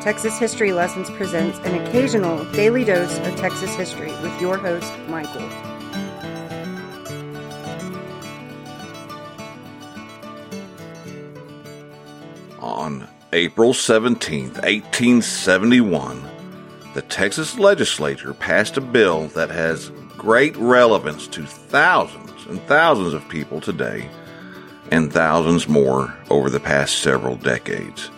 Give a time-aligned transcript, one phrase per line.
[0.00, 5.46] Texas History Lessons presents an occasional daily dose of Texas history with your host, Michael.
[12.60, 16.22] On April 17, 1871,
[16.94, 23.28] the Texas legislature passed a bill that has great relevance to thousands and thousands of
[23.28, 24.08] people today
[24.90, 28.10] and thousands more over the past several decades.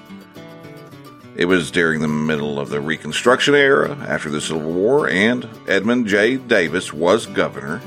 [1.34, 6.06] It was during the middle of the Reconstruction era after the Civil War, and Edmund
[6.06, 6.36] J.
[6.36, 7.80] Davis was governor.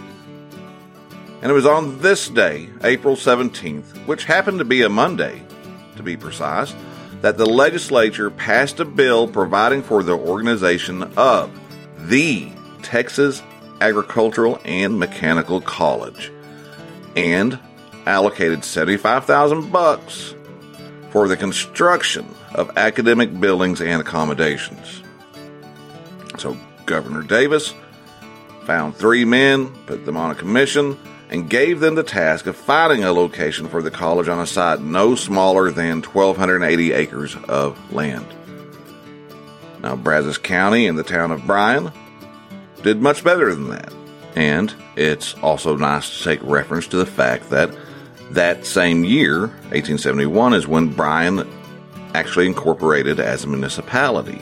[1.42, 5.44] And it was on this day, April 17th, which happened to be a Monday,
[5.96, 6.74] to be precise,
[7.22, 11.52] that the legislature passed a bill providing for the organization of
[11.98, 12.52] the
[12.82, 13.44] Texas
[13.80, 16.32] Agricultural and Mechanical College
[17.16, 17.60] and
[18.06, 20.34] allocated 75,000 bucks
[21.16, 25.02] for the construction of academic buildings and accommodations.
[26.38, 27.74] So Governor Davis
[28.66, 31.00] found three men, put them on a commission,
[31.30, 34.82] and gave them the task of finding a location for the college on a site
[34.82, 38.28] no smaller than 1,280 acres of land.
[39.82, 41.94] Now, Brazos County and the town of Bryan
[42.84, 43.94] did much better than that.
[44.36, 47.74] And it's also nice to take reference to the fact that
[48.32, 51.48] that same year, 1871, is when Bryan
[52.14, 54.42] actually incorporated as a municipality.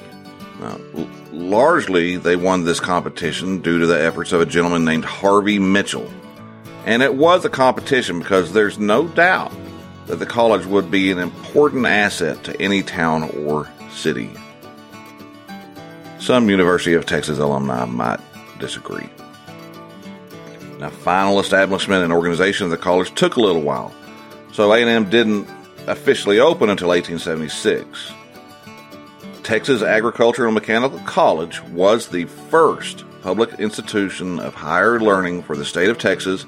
[0.59, 0.79] Now,
[1.31, 6.09] largely, they won this competition due to the efforts of a gentleman named Harvey Mitchell.
[6.85, 9.53] And it was a competition because there's no doubt
[10.07, 14.29] that the college would be an important asset to any town or city.
[16.19, 18.19] Some University of Texas alumni might
[18.59, 19.09] disagree.
[20.83, 23.93] Now, final establishment and organization of the college took a little while,
[24.51, 25.47] so A&M didn't
[25.87, 28.11] officially open until 1876.
[29.43, 35.63] Texas Agricultural and Mechanical College was the first public institution of higher learning for the
[35.63, 36.45] state of Texas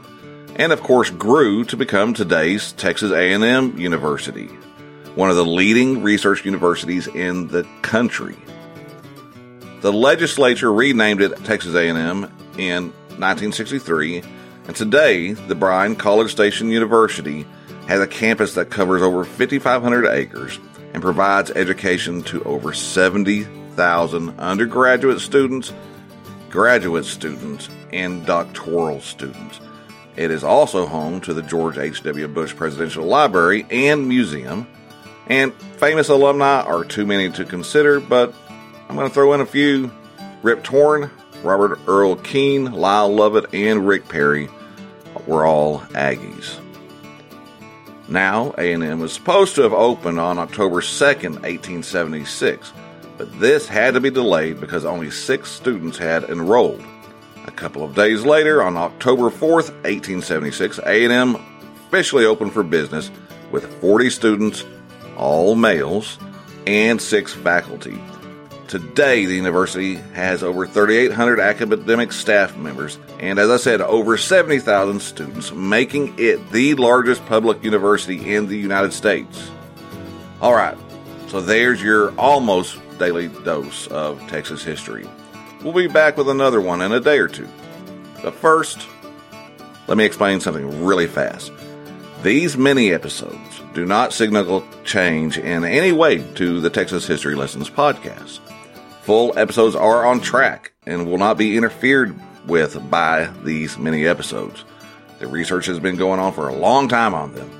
[0.57, 4.47] and of course grew to become today's Texas A&M University,
[5.15, 8.35] one of the leading research universities in the country.
[9.79, 14.23] The legislature renamed it Texas A&M in 1963,
[14.67, 17.45] and today the Bryan College Station University
[17.87, 20.59] has a campus that covers over 5,500 acres
[20.93, 25.73] and provides education to over 70,000 undergraduate students,
[26.49, 29.59] graduate students, and doctoral students.
[30.15, 32.27] It is also home to the George H.W.
[32.29, 34.67] Bush Presidential Library and Museum.
[35.27, 38.33] And famous alumni are too many to consider, but
[38.87, 39.91] I'm going to throw in a few.
[40.43, 41.11] Rip Torn,
[41.45, 44.49] Robert Earl Keen, Lyle Lovett, and Rick Perry
[45.27, 46.59] were all Aggies.
[48.07, 52.73] Now, A&M was supposed to have opened on October 2nd, 1876,
[53.17, 56.83] but this had to be delayed because only six students had enrolled.
[57.45, 61.35] A couple of days later, on October 4th, 1876, A&M
[61.87, 63.11] officially opened for business
[63.51, 64.65] with 40 students,
[65.15, 66.17] all males,
[66.65, 67.99] and six faculty.
[68.67, 74.99] Today, the university has over 3,800 academic staff members and, as I said, over 70,000
[74.99, 79.51] students, making it the largest public university in the United States.
[80.41, 80.77] All right,
[81.27, 85.07] so there's your almost daily dose of Texas history.
[85.63, 87.47] We'll be back with another one in a day or two.
[88.23, 88.87] But first,
[89.87, 91.51] let me explain something really fast.
[92.23, 97.69] These mini episodes do not signal change in any way to the Texas History Lessons
[97.69, 98.39] podcast.
[99.05, 104.65] Full episodes are on track and will not be interfered with by these mini episodes.
[105.19, 107.51] The research has been going on for a long time on them,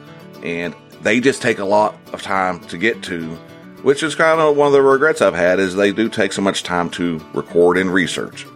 [0.42, 3.36] and they just take a lot of time to get to,
[3.84, 6.42] which is kind of one of the regrets I've had is they do take so
[6.42, 8.48] much time to record and research.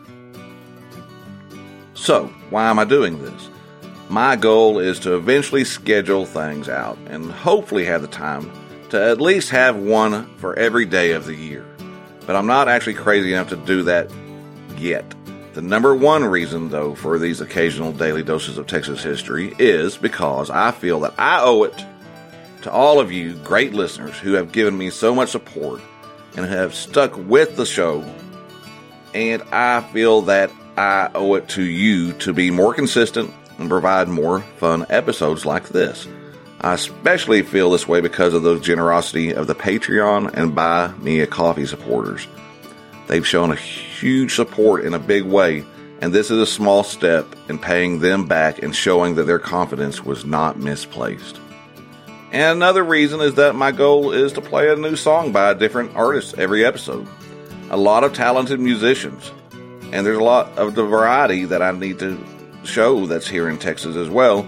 [1.94, 3.50] So, why am I doing this?
[4.10, 8.52] My goal is to eventually schedule things out and hopefully have the time
[8.90, 11.68] to at least have one for every day of the year.
[12.30, 14.12] But I'm not actually crazy enough to do that
[14.78, 15.16] yet.
[15.54, 20.52] The number one reason, though, for these occasional daily doses of Texas history is because
[20.52, 21.84] I feel that I owe it
[22.62, 25.82] to all of you great listeners who have given me so much support
[26.38, 28.06] and have stuck with the show.
[29.16, 34.08] And I feel that I owe it to you to be more consistent and provide
[34.08, 36.08] more fun episodes like this.
[36.62, 41.22] I especially feel this way because of the generosity of the Patreon and Buy Me
[41.22, 42.28] a Coffee supporters.
[43.08, 45.64] They've shown a huge support in a big way,
[46.02, 50.04] and this is a small step in paying them back and showing that their confidence
[50.04, 51.40] was not misplaced.
[52.32, 55.56] And another reason is that my goal is to play a new song by a
[55.56, 57.08] different artist every episode.
[57.70, 59.32] A lot of talented musicians,
[59.94, 62.22] and there's a lot of the variety that I need to
[62.64, 64.46] show that's here in Texas as well.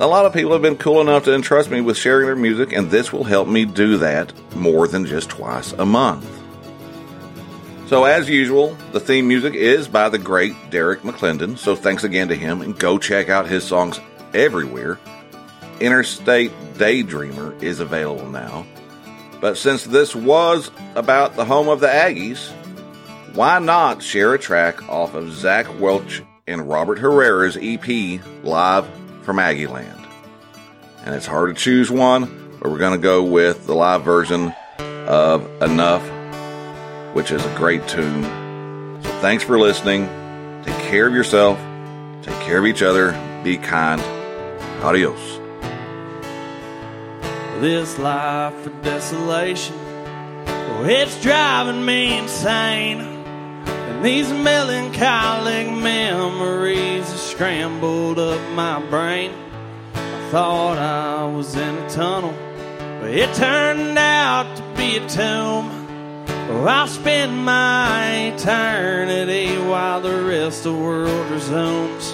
[0.00, 2.72] A lot of people have been cool enough to entrust me with sharing their music,
[2.72, 6.26] and this will help me do that more than just twice a month.
[7.86, 12.28] So, as usual, the theme music is by the great Derek McClendon, so thanks again
[12.28, 14.00] to him, and go check out his songs
[14.32, 14.98] everywhere.
[15.80, 18.64] Interstate Daydreamer is available now.
[19.38, 22.50] But since this was about the home of the Aggies,
[23.34, 28.86] why not share a track off of Zach Welch and Robert Herrera's EP, Live
[29.30, 30.04] from Aggieland?
[31.04, 34.52] And it's hard to choose one, but we're going to go with the live version
[34.80, 36.02] of Enough,
[37.14, 38.24] which is a great tune.
[39.04, 40.06] So thanks for listening.
[40.64, 41.58] Take care of yourself,
[42.22, 43.12] take care of each other,
[43.44, 44.00] be kind.
[44.82, 45.38] Adios.
[47.60, 53.09] This life of desolation, oh, it's driving me insane.
[54.02, 59.30] These melancholic memories scrambled up my brain.
[59.94, 62.34] I thought I was in a tunnel,
[62.98, 65.68] but it turned out to be a tomb.
[66.48, 72.12] Oh, I'll spend my eternity while the rest of the world resumes.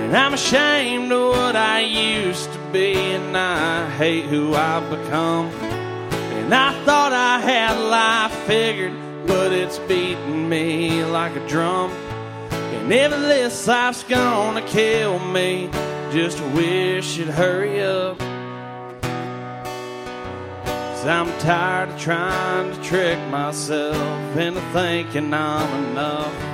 [0.00, 5.71] And I'm ashamed of what I used to be, and I hate who I've become.
[6.52, 8.92] And I thought I had life figured,
[9.26, 11.90] but it's beating me like a drum.
[12.50, 15.70] And if this life's gonna kill me,
[16.12, 18.18] just wish it'd hurry up.
[20.62, 26.51] Cause I'm tired of trying to trick myself into thinking I'm enough.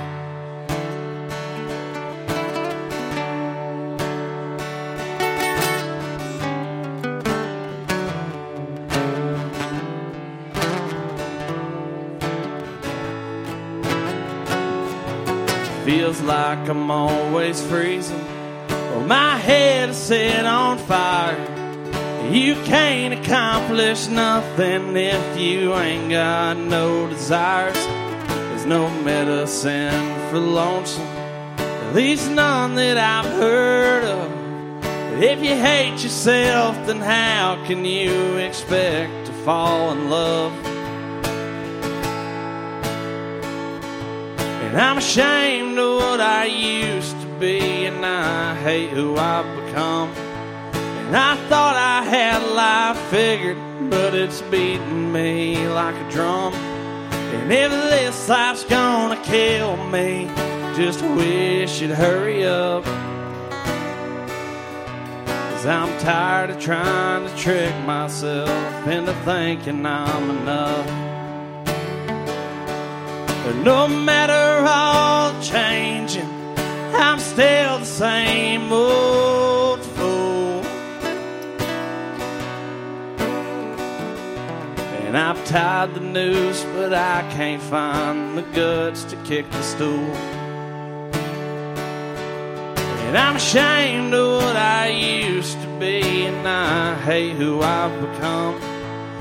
[15.89, 18.23] Feels like I'm always freezing.
[18.93, 21.35] Or my head is set on fire.
[22.31, 27.73] You can't accomplish nothing if you ain't got no desires.
[28.27, 31.07] There's no medicine for lonesome,
[31.57, 35.23] at least none that I've heard of.
[35.23, 40.78] If you hate yourself, then how can you expect to fall in love?
[44.69, 50.09] And I'm ashamed of what I used to be, and I hate who I've become.
[51.07, 53.57] And I thought I had life figured,
[53.89, 56.53] but it's beating me like a drum.
[56.53, 60.27] And if this life's gonna kill me,
[60.75, 62.83] just wish it'd hurry up.
[65.25, 71.08] Cause I'm tired of trying to trick myself into thinking I'm enough.
[73.49, 76.29] But no matter all changing,
[76.93, 80.61] I'm still the same old fool.
[85.01, 90.13] And I've tied the noose, but I can't find the guts to kick the stool.
[93.07, 98.61] And I'm ashamed of what I used to be, and I hate who I've become.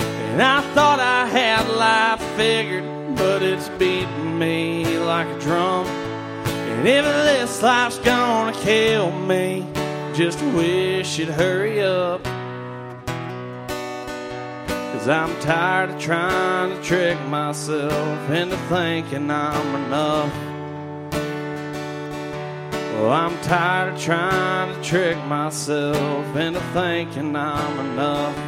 [0.01, 2.85] And I thought I had life figured,
[3.19, 5.87] but it's beating me like a drum.
[5.87, 9.67] And if this life's gonna kill me,
[10.15, 12.23] just wish it'd hurry up.
[14.93, 20.33] Cause I'm tired of trying to trick myself into thinking I'm enough.
[22.95, 28.48] Well, I'm tired of trying to trick myself into thinking I'm enough.